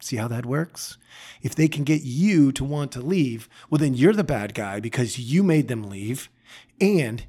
See 0.00 0.16
how 0.16 0.28
that 0.28 0.46
works? 0.46 0.98
If 1.42 1.54
they 1.54 1.68
can 1.68 1.84
get 1.84 2.02
you 2.02 2.52
to 2.52 2.64
want 2.64 2.92
to 2.92 3.00
leave, 3.00 3.48
well, 3.70 3.78
then 3.78 3.94
you're 3.94 4.12
the 4.12 4.24
bad 4.24 4.54
guy 4.54 4.80
because 4.80 5.18
you 5.18 5.42
made 5.42 5.68
them 5.68 5.84
leave. 5.84 6.28
And 6.80 7.24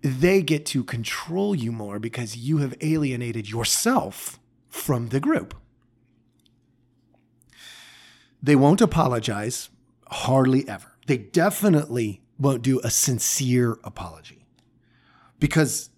they 0.00 0.42
get 0.42 0.64
to 0.66 0.84
control 0.84 1.54
you 1.54 1.72
more 1.72 1.98
because 1.98 2.36
you 2.36 2.58
have 2.58 2.74
alienated 2.80 3.50
yourself 3.50 4.38
from 4.68 5.08
the 5.08 5.20
group. 5.20 5.54
They 8.42 8.56
won't 8.56 8.80
apologize, 8.80 9.70
hardly 10.10 10.68
ever. 10.68 10.92
They 11.06 11.18
definitely 11.18 12.22
won't 12.38 12.62
do 12.62 12.80
a 12.80 12.90
sincere 12.90 13.78
apology 13.84 14.46
because, 15.38 15.90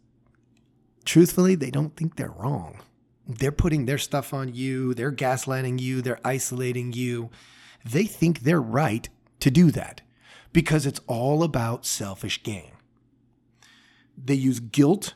truthfully, 1.05 1.55
they 1.55 1.71
don't 1.71 1.97
think 1.97 2.17
they're 2.17 2.35
wrong 2.37 2.81
they're 3.39 3.53
putting 3.53 3.87
their 3.87 3.99
stuff 3.99 4.35
on 4.35 4.55
you, 4.55 4.95
they're 4.95 5.13
gaslighting 5.13 5.81
you, 5.81 6.03
they're 6.03 6.21
isolating 6.25 6.93
you. 6.93 7.31
They 7.85 8.05
think 8.05 8.41
they're 8.41 8.61
right 8.61 9.09
to 9.41 9.51
do 9.51 9.71
that 9.71 10.03
because 10.53 10.85
it's 10.85 11.01
all 11.07 11.43
about 11.43 11.87
selfish 11.87 12.43
gain. 12.43 12.73
They 14.23 14.35
use 14.35 14.61
guilt 14.61 15.15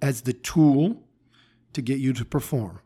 as 0.00 0.22
the 0.22 0.32
tool 0.32 1.02
to 1.74 1.82
get 1.82 1.98
you 1.98 2.12
to 2.14 2.24
perform. 2.24 2.80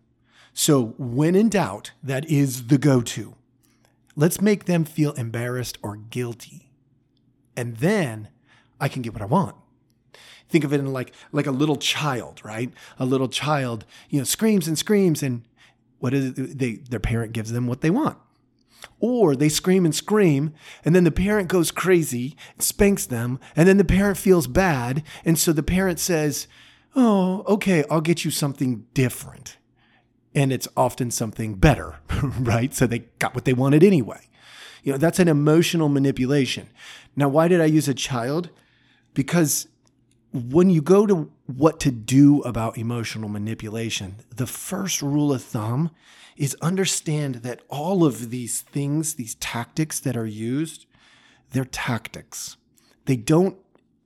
So, 0.53 0.95
when 0.99 1.35
in 1.35 1.49
doubt, 1.49 1.93
that 2.03 2.29
is 2.31 2.67
the 2.67 2.79
go 2.79 3.03
to. 3.03 3.37
Let's 4.17 4.41
make 4.41 4.65
them 4.65 4.85
feel 4.85 5.13
embarrassed 5.13 5.79
or 5.83 5.97
guilty. 5.97 6.66
And 7.57 7.77
then 7.79 8.29
I 8.81 8.89
can 8.89 9.03
get 9.03 9.13
what 9.13 9.23
I 9.23 9.27
want. 9.27 9.57
Think 10.49 10.65
of 10.65 10.73
it 10.73 10.81
in 10.81 10.93
like 10.93 11.13
like 11.33 11.47
a 11.47 11.53
little 11.53 11.77
child, 11.77 12.41
right? 12.45 12.73
A 12.99 13.05
little 13.05 13.29
child, 13.29 13.85
you 14.09 14.19
know, 14.19 14.25
screams 14.25 14.69
and 14.69 14.79
screams, 14.79 15.23
and 15.23 15.43
what 15.99 16.15
is 16.15 16.39
it? 16.39 16.59
They 16.59 16.75
their 16.75 17.01
parent 17.01 17.33
gives 17.33 17.53
them 17.53 17.67
what 17.67 17.81
they 17.81 17.91
want. 17.91 18.19
Or 19.01 19.35
they 19.35 19.49
scream 19.49 19.85
and 19.85 19.95
scream, 19.95 20.53
and 20.85 20.95
then 20.95 21.05
the 21.05 21.11
parent 21.11 21.49
goes 21.49 21.71
crazy, 21.71 22.37
spanks 22.59 23.07
them, 23.07 23.41
and 23.57 23.67
then 23.67 23.79
the 23.79 23.85
parent 23.85 24.19
feels 24.19 24.47
bad. 24.47 25.03
And 25.25 25.39
so 25.39 25.53
the 25.53 25.63
parent 25.63 25.99
says, 25.99 26.47
Oh, 26.95 27.43
okay, 27.47 27.85
I'll 27.91 28.01
get 28.01 28.25
you 28.25 28.31
something 28.31 28.87
different. 28.95 29.59
And 30.35 30.53
it's 30.53 30.69
often 30.77 31.11
something 31.11 31.55
better, 31.55 31.97
right? 32.23 32.73
So 32.73 32.87
they 32.87 33.01
got 33.19 33.35
what 33.35 33.45
they 33.45 33.53
wanted 33.53 33.83
anyway. 33.83 34.29
You 34.87 34.93
know, 34.93 34.99
that's 34.99 35.19
an 35.19 35.27
emotional 35.27 35.89
manipulation. 35.89 36.69
Now, 37.17 37.29
why 37.29 37.49
did 37.49 37.61
I 37.61 37.65
use 37.65 37.89
a 37.89 37.95
child? 37.95 38.51
Because 39.15 39.67
when 40.33 40.71
you 40.71 40.81
go 40.81 41.09
to 41.09 41.29
what 41.47 41.81
to 41.81 41.91
do 41.91 42.41
about 42.43 42.79
emotional 42.79 43.29
manipulation, 43.29 44.19
the 44.33 44.47
first 44.47 45.03
rule 45.03 45.33
of 45.33 45.43
thumb 45.43 45.91
is 46.37 46.57
understand 46.63 47.37
that 47.37 47.63
all 47.69 48.05
of 48.05 48.31
these 48.31 48.61
things, 48.61 49.15
these 49.15 49.35
tactics 49.35 49.99
that 49.99 50.17
are 50.17 50.25
used, 50.25 50.87
they're 51.51 51.65
tactics. 51.65 52.57
They 53.07 53.17
don't 53.17 53.57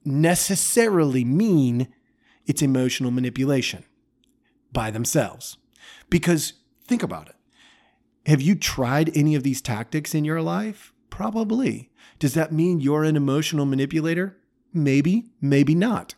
necessarily 0.03 1.27
mean 1.27 1.89
it's 2.47 2.63
emotional 2.63 3.11
manipulation 3.11 3.85
by 4.73 4.91
themselves. 4.91 5.59
Because 6.09 6.55
think 6.87 7.03
about 7.03 7.29
it. 7.29 7.35
Have 8.31 8.41
you 8.41 8.55
tried 8.55 9.11
any 9.17 9.35
of 9.35 9.43
these 9.43 9.61
tactics 9.61 10.15
in 10.15 10.25
your 10.25 10.41
life? 10.41 10.93
Probably. 11.11 11.91
Does 12.21 12.35
that 12.35 12.53
mean 12.53 12.79
you're 12.79 13.03
an 13.03 13.17
emotional 13.17 13.67
manipulator? 13.67 14.37
Maybe, 14.73 15.33
maybe 15.41 15.75
not. 15.75 16.15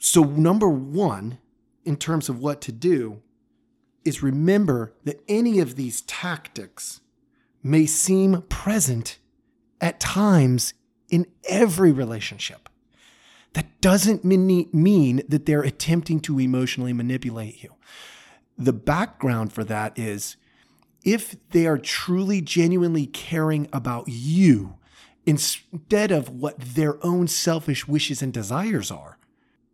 So, 0.00 0.24
number 0.24 0.68
one, 0.68 1.38
in 1.84 1.96
terms 1.96 2.28
of 2.28 2.40
what 2.40 2.60
to 2.62 2.72
do, 2.72 3.22
is 4.04 4.20
remember 4.20 4.92
that 5.04 5.22
any 5.28 5.60
of 5.60 5.76
these 5.76 6.00
tactics 6.00 7.00
may 7.62 7.86
seem 7.86 8.42
present 8.48 9.18
at 9.80 10.00
times 10.00 10.74
in 11.10 11.26
every 11.48 11.92
relationship. 11.92 12.68
That 13.52 13.80
doesn't 13.80 14.24
mean 14.24 15.22
that 15.28 15.46
they're 15.46 15.62
attempting 15.62 16.18
to 16.22 16.40
emotionally 16.40 16.92
manipulate 16.92 17.62
you. 17.62 17.76
The 18.58 18.72
background 18.72 19.52
for 19.52 19.62
that 19.64 19.98
is 19.98 20.36
if 21.04 21.36
they 21.50 21.66
are 21.66 21.78
truly, 21.78 22.40
genuinely 22.40 23.06
caring 23.06 23.68
about 23.72 24.08
you 24.08 24.74
instead 25.24 26.10
of 26.10 26.28
what 26.28 26.58
their 26.58 27.04
own 27.04 27.28
selfish 27.28 27.86
wishes 27.86 28.20
and 28.20 28.32
desires 28.32 28.90
are, 28.90 29.18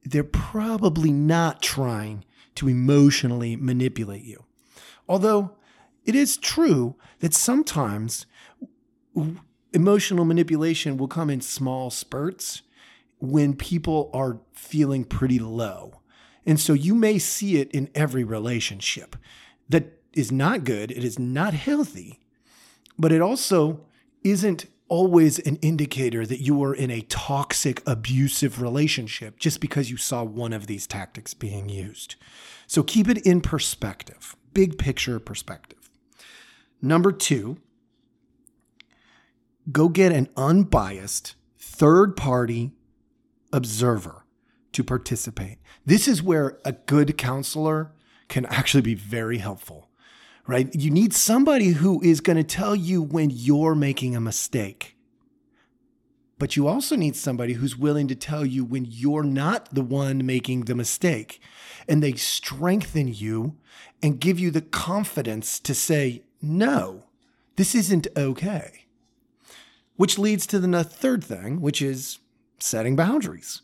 they're 0.05 0.23
probably 0.23 1.11
not 1.11 1.63
trying 1.63 2.25
to 2.57 2.69
emotionally 2.69 3.57
manipulate 3.57 4.25
you. 4.25 4.45
Although 5.09 5.57
it 6.05 6.15
is 6.15 6.37
true 6.37 6.97
that 7.21 7.35
sometimes 7.35 8.27
emotional 9.73 10.25
manipulation 10.25 10.97
will 10.97 11.09
come 11.09 11.31
in 11.31 11.41
small 11.41 11.91
spurts 11.91 12.63
when 13.19 13.55
people 13.55 14.11
are 14.13 14.41
feeling 14.53 15.05
pretty 15.05 15.39
low. 15.39 16.01
And 16.47 16.61
so 16.61 16.73
you 16.73 16.95
may 16.95 17.19
see 17.19 17.57
it 17.57 17.71
in 17.71 17.91
every 17.95 18.25
relationship. 18.25 19.17
That 19.69 20.01
is 20.13 20.31
not 20.31 20.65
good, 20.65 20.91
it 20.91 21.05
is 21.05 21.19
not 21.19 21.55
healthy, 21.55 22.21
but 22.99 23.13
it 23.13 23.21
also 23.21 23.81
isn't 24.23 24.67
always 24.89 25.39
an 25.41 25.57
indicator 25.57 26.27
that 26.27 26.41
you 26.41 26.63
are 26.63 26.75
in 26.75 26.91
a 26.91 27.01
toxic, 27.03 27.83
abusive 27.87 28.61
relationship 28.61 29.39
just 29.39 29.61
because 29.61 29.91
you 29.91 29.97
saw 29.97 30.23
one 30.23 30.53
of 30.53 30.67
these 30.67 30.87
tactics 30.87 31.35
being 31.35 31.69
used. 31.69 32.17
So 32.67 32.83
keep 32.83 33.09
it 33.09 33.19
in 33.27 33.41
perspective, 33.41 34.37
big 34.53 34.79
picture 34.79 35.19
perspective. 35.19 35.91
Number 36.83 37.13
two, 37.13 37.57
go 39.73 39.89
get 39.89 40.13
an 40.13 40.29
unbiased 40.37 41.35
third 41.59 42.17
party 42.17 42.73
observer 43.53 44.24
to 44.75 44.85
participate. 44.85 45.59
This 45.85 46.07
is 46.07 46.23
where 46.23 46.59
a 46.65 46.73
good 46.73 47.17
counselor 47.19 47.93
can 48.29 48.47
actually 48.47 48.83
be 48.83 48.95
very 48.95 49.39
helpful, 49.39 49.89
right? 50.47 50.75
You 50.75 50.91
need 50.91 51.15
somebody 51.15 51.69
who 51.69 52.01
is 52.03 52.21
going 52.21 52.37
to 52.37 52.45
tell 52.45 52.75
you 52.75 53.03
when 53.03 53.31
you're 53.31 53.75
making 53.75 54.15
a 54.15 54.21
mistake. 54.21 54.97
But 56.39 56.57
you 56.57 56.67
also 56.67 56.97
need 56.97 57.17
somebody 57.17 57.55
who's 57.55 57.77
willing 57.77 58.09
to 58.09 58.15
tell 58.15 58.45
you 58.45 58.65
when 58.65 58.85
you're 58.85 59.23
not 59.23 59.73
the 59.75 59.83
one 59.83 60.27
making 60.27 60.63
the 60.63 60.75
mistake. 60.75 61.41
And 61.89 62.03
they 62.03 62.15
strengthen 62.15 63.09
you 63.09 63.57
and 64.03 64.21
give 64.21 64.39
you 64.39 64.51
the 64.51 64.61
confidence 64.61 65.61
to 65.61 65.75
say, 65.75 66.25
no, 66.43 67.05
this 67.57 67.75
isn't 67.75 68.09
okay. 68.17 68.87
Which 69.97 70.19
leads 70.19 70.47
to 70.49 70.59
the 70.59 70.83
third 70.83 71.23
thing, 71.23 71.61
which 71.61 71.81
is 71.81 72.19
setting 72.59 72.97
boundaries. 72.97 73.63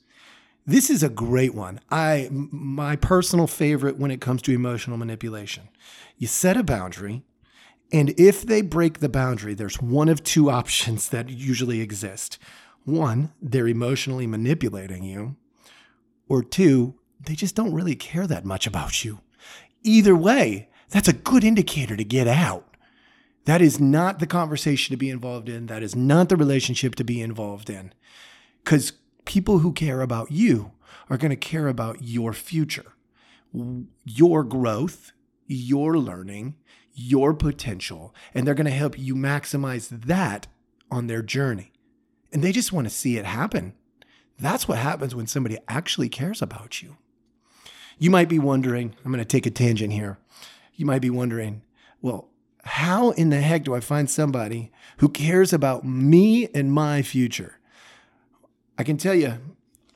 This 0.66 0.90
is 0.90 1.02
a 1.02 1.08
great 1.08 1.54
one. 1.54 1.80
I 1.90 2.28
my 2.30 2.96
personal 2.96 3.46
favorite 3.46 3.98
when 3.98 4.10
it 4.10 4.20
comes 4.20 4.42
to 4.42 4.52
emotional 4.52 4.96
manipulation. 4.96 5.68
You 6.18 6.26
set 6.26 6.56
a 6.56 6.62
boundary, 6.62 7.22
and 7.92 8.10
if 8.18 8.42
they 8.42 8.62
break 8.62 8.98
the 8.98 9.08
boundary, 9.08 9.54
there's 9.54 9.80
one 9.80 10.08
of 10.08 10.22
two 10.22 10.50
options 10.60 11.08
that 11.08 11.28
usually 11.28 11.80
exist. 11.80 12.38
One, 12.84 13.32
they're 13.42 13.68
emotionally 13.68 14.26
manipulating 14.26 15.02
you, 15.02 15.36
or 16.28 16.42
two, 16.42 16.94
they 17.26 17.34
just 17.34 17.54
don't 17.54 17.74
really 17.74 17.94
care 17.94 18.26
that 18.26 18.44
much 18.44 18.66
about 18.66 19.04
you. 19.04 19.20
Either 19.82 20.16
way, 20.16 20.68
that's 20.88 21.08
a 21.08 21.12
good 21.12 21.44
indicator 21.44 21.96
to 21.96 22.04
get 22.04 22.26
out. 22.26 22.76
That 23.44 23.62
is 23.62 23.80
not 23.80 24.18
the 24.18 24.26
conversation 24.26 24.92
to 24.92 24.96
be 24.96 25.10
involved 25.10 25.48
in. 25.48 25.66
That 25.66 25.82
is 25.82 25.96
not 25.96 26.28
the 26.28 26.36
relationship 26.36 26.94
to 26.96 27.04
be 27.04 27.20
involved 27.20 27.70
in. 27.70 27.92
Because 28.62 28.92
people 29.30 29.60
who 29.60 29.72
care 29.72 30.02
about 30.02 30.32
you 30.32 30.72
are 31.08 31.16
going 31.16 31.30
to 31.30 31.36
care 31.36 31.68
about 31.68 32.02
your 32.02 32.32
future, 32.32 32.94
your 34.04 34.42
growth, 34.42 35.12
your 35.46 35.96
learning, 35.96 36.56
your 36.94 37.32
potential, 37.32 38.12
and 38.34 38.44
they're 38.44 38.54
going 38.54 38.64
to 38.64 38.72
help 38.72 38.98
you 38.98 39.14
maximize 39.14 39.88
that 39.88 40.48
on 40.90 41.06
their 41.06 41.22
journey. 41.22 41.70
And 42.32 42.42
they 42.42 42.50
just 42.50 42.72
want 42.72 42.88
to 42.88 42.92
see 42.92 43.18
it 43.18 43.24
happen. 43.24 43.74
That's 44.36 44.66
what 44.66 44.78
happens 44.78 45.14
when 45.14 45.28
somebody 45.28 45.58
actually 45.68 46.08
cares 46.08 46.42
about 46.42 46.82
you. 46.82 46.96
You 48.00 48.10
might 48.10 48.28
be 48.28 48.40
wondering, 48.40 48.96
I'm 49.04 49.12
going 49.12 49.22
to 49.22 49.24
take 49.24 49.46
a 49.46 49.50
tangent 49.50 49.92
here. 49.92 50.18
You 50.74 50.86
might 50.86 51.02
be 51.02 51.10
wondering, 51.10 51.62
well, 52.02 52.30
how 52.64 53.10
in 53.12 53.30
the 53.30 53.40
heck 53.40 53.62
do 53.62 53.76
I 53.76 53.80
find 53.80 54.10
somebody 54.10 54.72
who 54.96 55.08
cares 55.08 55.52
about 55.52 55.84
me 55.84 56.48
and 56.48 56.72
my 56.72 57.02
future? 57.02 57.59
I 58.80 58.82
can 58.82 58.96
tell 58.96 59.14
you 59.14 59.34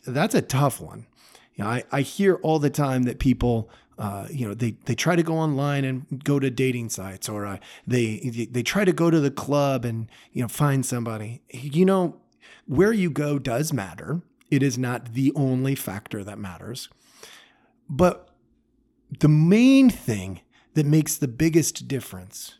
that's 0.06 0.34
a 0.34 0.42
tough 0.42 0.78
one. 0.78 1.06
You 1.54 1.64
know, 1.64 1.70
I, 1.70 1.84
I 1.90 2.02
hear 2.02 2.34
all 2.34 2.58
the 2.58 2.68
time 2.68 3.04
that 3.04 3.18
people, 3.18 3.70
uh, 3.98 4.26
you 4.30 4.46
know, 4.46 4.52
they, 4.52 4.72
they 4.84 4.94
try 4.94 5.16
to 5.16 5.22
go 5.22 5.38
online 5.38 5.86
and 5.86 6.22
go 6.22 6.38
to 6.38 6.50
dating 6.50 6.90
sites 6.90 7.26
or 7.26 7.46
uh, 7.46 7.56
they, 7.86 8.18
they 8.50 8.62
try 8.62 8.84
to 8.84 8.92
go 8.92 9.10
to 9.10 9.20
the 9.20 9.30
club 9.30 9.86
and, 9.86 10.10
you 10.32 10.42
know, 10.42 10.48
find 10.48 10.84
somebody. 10.84 11.40
You 11.48 11.86
know, 11.86 12.20
where 12.66 12.92
you 12.92 13.08
go 13.08 13.38
does 13.38 13.72
matter. 13.72 14.20
It 14.50 14.62
is 14.62 14.76
not 14.76 15.14
the 15.14 15.32
only 15.34 15.74
factor 15.74 16.22
that 16.22 16.38
matters. 16.38 16.90
But 17.88 18.28
the 19.18 19.28
main 19.28 19.88
thing 19.88 20.42
that 20.74 20.84
makes 20.84 21.16
the 21.16 21.28
biggest 21.28 21.88
difference 21.88 22.56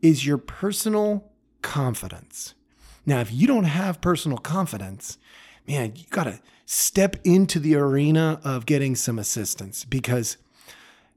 is 0.00 0.24
your 0.24 0.38
personal 0.38 1.32
confidence. 1.62 2.54
Now, 3.04 3.18
if 3.18 3.32
you 3.32 3.48
don't 3.48 3.64
have 3.64 4.00
personal 4.00 4.38
confidence, 4.38 5.18
man, 5.66 5.94
you 5.96 6.04
got 6.10 6.24
to 6.24 6.40
step 6.66 7.16
into 7.24 7.58
the 7.58 7.74
arena 7.74 8.40
of 8.44 8.66
getting 8.66 8.94
some 8.94 9.18
assistance 9.18 9.84
because 9.84 10.36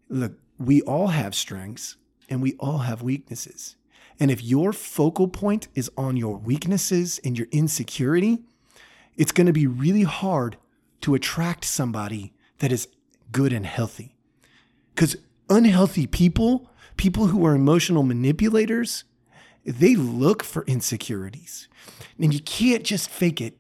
look, 0.10 0.34
we 0.58 0.82
all 0.82 1.08
have 1.08 1.36
strengths 1.36 1.96
and 2.30 2.42
we 2.42 2.54
all 2.60 2.80
have 2.80 3.02
weaknesses. 3.02 3.76
And 4.20 4.32
if 4.32 4.44
your 4.44 4.74
focal 4.74 5.28
point 5.28 5.68
is 5.76 5.92
on 5.96 6.18
your 6.18 6.38
weaknesses 6.38 7.20
and 7.24 7.38
your 7.38 7.48
insecurity, 7.52 8.40
it's 9.16 9.32
going 9.32 9.48
to 9.48 9.54
be 9.54 9.68
really 9.68 10.04
hard 10.04 10.58
to 11.02 11.14
attract 11.14 11.64
somebody 11.66 12.34
that 12.60 12.72
is 12.72 12.88
good 13.32 13.54
and 13.54 13.66
healthy. 13.66 14.16
Because 14.96 15.16
unhealthy 15.50 16.08
people, 16.08 16.70
people 16.98 17.28
who 17.28 17.46
are 17.46 17.54
emotional 17.54 18.04
manipulators, 18.04 19.04
they 19.64 19.96
look 19.96 20.44
for 20.44 20.64
insecurities. 20.66 21.68
And 22.20 22.34
you 22.34 22.40
can't 22.40 22.84
just 22.84 23.10
fake 23.10 23.40
it 23.42 23.58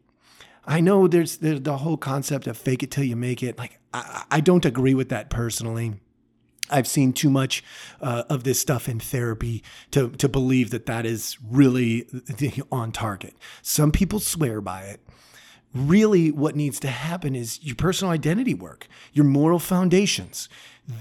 I 0.67 0.81
know 0.81 1.07
there's, 1.07 1.37
there's 1.37 1.61
the 1.61 1.77
whole 1.77 1.97
concept 1.97 2.45
of 2.45 2.57
fake 2.57 2.83
it 2.83 2.91
till 2.91 3.05
you 3.05 3.15
make 3.15 3.41
it. 3.41 3.57
Like, 3.57 3.79
I, 3.93 4.25
I 4.29 4.39
don't 4.41 4.65
agree 4.65 4.93
with 4.93 5.09
that 5.09 5.29
personally. 5.29 5.93
I've 6.69 6.87
seen 6.87 7.13
too 7.13 7.29
much 7.29 7.63
uh, 8.01 8.23
of 8.29 8.43
this 8.43 8.59
stuff 8.59 8.89
in 8.89 8.99
therapy 8.99 9.63
to, 9.91 10.09
to 10.09 10.27
believe 10.27 10.71
that 10.71 10.85
that 10.87 11.05
is 11.05 11.37
really 11.49 12.05
on 12.69 12.91
target. 12.91 13.35
Some 13.61 13.91
people 13.91 14.19
swear 14.19 14.59
by 14.59 14.81
it. 14.83 14.99
Really, 15.73 16.31
what 16.31 16.55
needs 16.55 16.79
to 16.81 16.89
happen 16.89 17.35
is 17.35 17.63
your 17.63 17.75
personal 17.75 18.11
identity 18.11 18.53
work, 18.53 18.87
your 19.13 19.25
moral 19.25 19.59
foundations. 19.59 20.49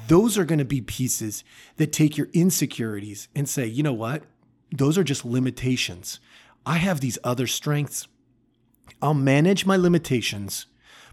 Those 0.07 0.39
are 0.39 0.45
going 0.45 0.59
to 0.59 0.65
be 0.65 0.81
pieces 0.81 1.43
that 1.77 1.93
take 1.93 2.17
your 2.17 2.29
insecurities 2.33 3.29
and 3.35 3.49
say, 3.49 3.67
you 3.67 3.83
know 3.83 3.93
what? 3.93 4.25
Those 4.71 4.99
are 4.99 5.05
just 5.05 5.25
limitations. 5.25 6.21
I 6.65 6.79
have 6.79 7.01
these 7.01 7.19
other 7.25 7.47
strengths 7.47 8.07
I'll 9.03 9.15
manage 9.15 9.67
my 9.67 9.77
limitations, 9.77 10.67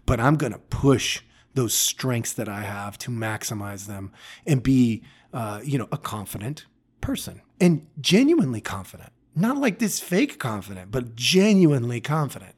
but 0.06 0.20
I'm 0.20 0.36
going 0.36 0.52
to 0.52 0.58
push 0.58 1.22
those 1.54 1.74
strengths 1.74 2.32
that 2.32 2.48
I 2.48 2.62
have 2.62 2.98
to 2.98 3.10
maximize 3.10 3.86
them 3.86 4.12
and 4.46 4.62
be, 4.62 5.04
uh, 5.32 5.60
you 5.62 5.78
know, 5.78 5.88
a 5.92 5.98
confident 5.98 6.66
person 7.00 7.42
and 7.60 7.86
genuinely 8.00 8.60
confident. 8.60 9.12
Not 9.36 9.58
like 9.58 9.78
this 9.78 10.00
fake 10.00 10.38
confident, 10.38 10.90
but 10.90 11.16
genuinely 11.16 12.00
confident. 12.00 12.54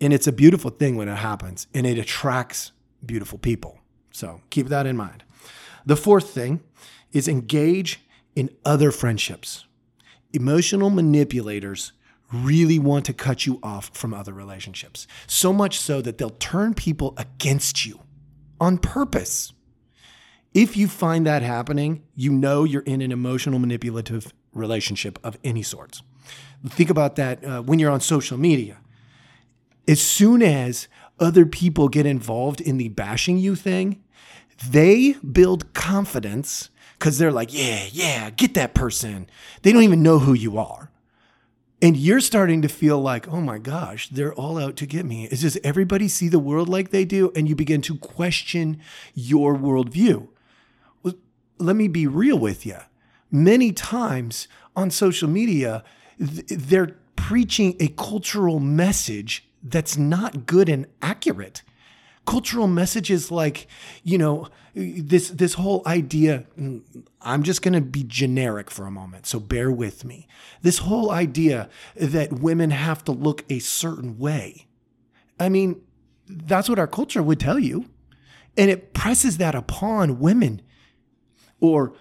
And 0.00 0.12
it's 0.12 0.26
a 0.26 0.32
beautiful 0.32 0.70
thing 0.70 0.96
when 0.96 1.08
it 1.08 1.16
happens 1.16 1.66
and 1.74 1.86
it 1.86 1.98
attracts 1.98 2.72
beautiful 3.04 3.38
people. 3.38 3.78
So 4.10 4.40
keep 4.50 4.68
that 4.68 4.86
in 4.86 4.96
mind. 4.96 5.24
The 5.86 5.96
fourth 5.96 6.30
thing 6.30 6.60
is 7.12 7.28
engage 7.28 8.00
in 8.34 8.50
other 8.64 8.90
friendships. 8.90 9.66
Emotional 10.32 10.90
manipulators 10.90 11.92
really 12.32 12.78
want 12.78 13.04
to 13.06 13.12
cut 13.12 13.46
you 13.46 13.58
off 13.62 13.90
from 13.92 14.14
other 14.14 14.32
relationships. 14.32 15.06
So 15.26 15.52
much 15.52 15.78
so 15.78 16.00
that 16.02 16.18
they'll 16.18 16.30
turn 16.30 16.74
people 16.74 17.14
against 17.16 17.84
you 17.84 18.00
on 18.60 18.78
purpose. 18.78 19.52
If 20.54 20.76
you 20.76 20.86
find 20.88 21.26
that 21.26 21.42
happening, 21.42 22.02
you 22.14 22.30
know 22.30 22.64
you're 22.64 22.82
in 22.82 23.00
an 23.00 23.12
emotional 23.12 23.58
manipulative 23.58 24.32
relationship 24.52 25.18
of 25.24 25.38
any 25.42 25.62
sorts. 25.62 26.02
Think 26.66 26.90
about 26.90 27.16
that 27.16 27.44
uh, 27.44 27.62
when 27.62 27.78
you're 27.78 27.90
on 27.90 28.00
social 28.00 28.38
media. 28.38 28.78
As 29.88 30.00
soon 30.00 30.42
as 30.42 30.86
other 31.18 31.44
people 31.44 31.88
get 31.88 32.06
involved 32.06 32.60
in 32.60 32.76
the 32.76 32.88
bashing 32.88 33.38
you 33.38 33.56
thing, 33.56 34.02
they 34.64 35.14
build 35.14 35.72
confidence 35.74 36.70
because 36.98 37.18
they're 37.18 37.32
like, 37.32 37.52
yeah, 37.52 37.86
yeah, 37.90 38.30
get 38.30 38.54
that 38.54 38.74
person. 38.74 39.28
They 39.62 39.72
don't 39.72 39.82
even 39.82 40.02
know 40.02 40.20
who 40.20 40.34
you 40.34 40.56
are. 40.58 40.91
And 41.82 41.96
you're 41.96 42.20
starting 42.20 42.62
to 42.62 42.68
feel 42.68 43.00
like, 43.02 43.26
oh 43.26 43.40
my 43.40 43.58
gosh, 43.58 44.08
they're 44.08 44.32
all 44.32 44.56
out 44.56 44.76
to 44.76 44.86
get 44.86 45.04
me. 45.04 45.24
Is 45.26 45.42
does 45.42 45.58
everybody 45.64 46.06
see 46.06 46.28
the 46.28 46.38
world 46.38 46.68
like 46.68 46.90
they 46.90 47.04
do? 47.04 47.32
And 47.34 47.48
you 47.48 47.56
begin 47.56 47.82
to 47.82 47.98
question 47.98 48.80
your 49.14 49.56
worldview. 49.56 50.28
Well, 51.02 51.14
let 51.58 51.74
me 51.74 51.88
be 51.88 52.06
real 52.06 52.38
with 52.38 52.64
you. 52.64 52.78
Many 53.32 53.72
times 53.72 54.46
on 54.76 54.92
social 54.92 55.28
media, 55.28 55.82
they're 56.18 56.96
preaching 57.16 57.74
a 57.80 57.88
cultural 57.88 58.60
message 58.60 59.48
that's 59.60 59.96
not 59.96 60.46
good 60.46 60.68
and 60.68 60.86
accurate 61.02 61.62
cultural 62.24 62.68
messages 62.68 63.30
like 63.30 63.66
you 64.04 64.16
know 64.16 64.48
this 64.74 65.28
this 65.30 65.54
whole 65.54 65.82
idea 65.86 66.46
mm, 66.58 66.80
i'm 67.20 67.42
just 67.42 67.62
going 67.62 67.74
to 67.74 67.80
be 67.80 68.04
generic 68.04 68.70
for 68.70 68.86
a 68.86 68.90
moment 68.90 69.26
so 69.26 69.40
bear 69.40 69.70
with 69.70 70.04
me. 70.04 70.26
This 70.60 70.78
whole 70.78 71.10
idea 71.10 71.68
that 71.96 72.32
women 72.32 72.70
have 72.70 73.04
to 73.04 73.12
look 73.12 73.44
a 73.50 73.58
certain 73.58 74.18
way. 74.18 74.66
I 75.40 75.48
mean 75.48 75.80
that's 76.28 76.68
what 76.68 76.78
our 76.78 76.86
culture 76.86 77.22
would 77.22 77.40
tell 77.40 77.58
you. 77.58 77.86
And 78.56 78.70
it 78.70 78.92
presses 78.92 79.38
that 79.38 79.54
upon 79.54 80.18
women. 80.18 80.62
Or 81.60 81.94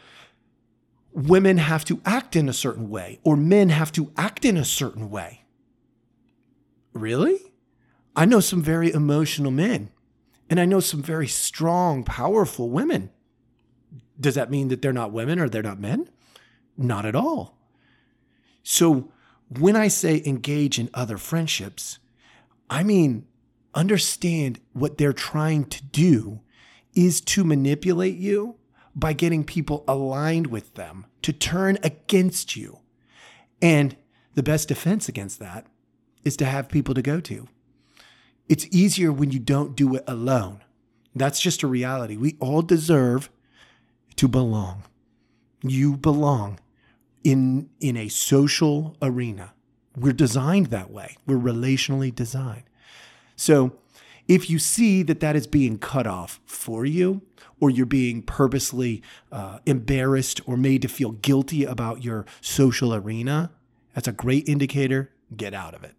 women 1.13 1.57
have 1.57 1.85
to 1.85 2.01
act 2.05 2.35
in 2.35 2.49
a 2.49 2.53
certain 2.53 2.89
way 2.89 3.19
or 3.23 3.35
men 3.37 3.69
have 3.69 3.91
to 3.93 4.11
act 4.17 4.43
in 4.43 4.57
a 4.57 4.65
certain 4.65 5.09
way. 5.09 5.43
Really? 6.93 7.53
I 8.15 8.25
know 8.25 8.39
some 8.39 8.61
very 8.61 8.91
emotional 8.91 9.51
men 9.51 9.89
and 10.51 10.59
I 10.59 10.65
know 10.65 10.81
some 10.81 11.01
very 11.01 11.29
strong, 11.29 12.03
powerful 12.03 12.69
women. 12.69 13.09
Does 14.19 14.35
that 14.35 14.51
mean 14.51 14.67
that 14.67 14.81
they're 14.81 14.91
not 14.91 15.13
women 15.13 15.39
or 15.39 15.47
they're 15.47 15.63
not 15.63 15.79
men? 15.79 16.09
Not 16.77 17.05
at 17.05 17.15
all. 17.15 17.57
So 18.61 19.13
when 19.47 19.77
I 19.77 19.87
say 19.87 20.21
engage 20.25 20.77
in 20.77 20.89
other 20.93 21.17
friendships, 21.17 21.99
I 22.69 22.83
mean 22.83 23.25
understand 23.73 24.59
what 24.73 24.97
they're 24.97 25.13
trying 25.13 25.63
to 25.65 25.83
do 25.85 26.41
is 26.93 27.21
to 27.21 27.45
manipulate 27.45 28.17
you 28.17 28.57
by 28.93 29.13
getting 29.13 29.45
people 29.45 29.85
aligned 29.87 30.47
with 30.47 30.73
them 30.73 31.05
to 31.21 31.31
turn 31.31 31.77
against 31.81 32.57
you. 32.57 32.79
And 33.61 33.95
the 34.35 34.43
best 34.43 34.67
defense 34.67 35.07
against 35.07 35.39
that 35.39 35.65
is 36.25 36.35
to 36.35 36.45
have 36.45 36.67
people 36.67 36.93
to 36.93 37.01
go 37.01 37.21
to. 37.21 37.47
It's 38.47 38.67
easier 38.71 39.11
when 39.11 39.31
you 39.31 39.39
don't 39.39 39.75
do 39.75 39.95
it 39.95 40.03
alone. 40.07 40.61
That's 41.15 41.39
just 41.39 41.63
a 41.63 41.67
reality. 41.67 42.17
We 42.17 42.37
all 42.39 42.61
deserve 42.61 43.29
to 44.15 44.27
belong. 44.27 44.83
You 45.61 45.97
belong 45.97 46.59
in, 47.23 47.69
in 47.79 47.97
a 47.97 48.09
social 48.09 48.95
arena. 49.01 49.53
We're 49.95 50.13
designed 50.13 50.67
that 50.67 50.89
way. 50.89 51.17
We're 51.25 51.37
relationally 51.37 52.13
designed. 52.13 52.63
So 53.35 53.73
if 54.27 54.49
you 54.49 54.59
see 54.59 55.03
that 55.03 55.19
that 55.19 55.35
is 55.35 55.47
being 55.47 55.77
cut 55.77 56.07
off 56.07 56.39
for 56.45 56.85
you, 56.85 57.21
or 57.61 57.69
you're 57.69 57.85
being 57.85 58.23
purposely 58.23 59.03
uh, 59.31 59.59
embarrassed 59.65 60.41
or 60.45 60.57
made 60.57 60.81
to 60.81 60.87
feel 60.87 61.11
guilty 61.11 61.63
about 61.63 62.03
your 62.03 62.25
social 62.41 62.93
arena, 62.93 63.51
that's 63.93 64.07
a 64.07 64.11
great 64.11 64.49
indicator. 64.49 65.11
Get 65.37 65.53
out 65.53 65.73
of 65.75 65.83
it. 65.83 65.93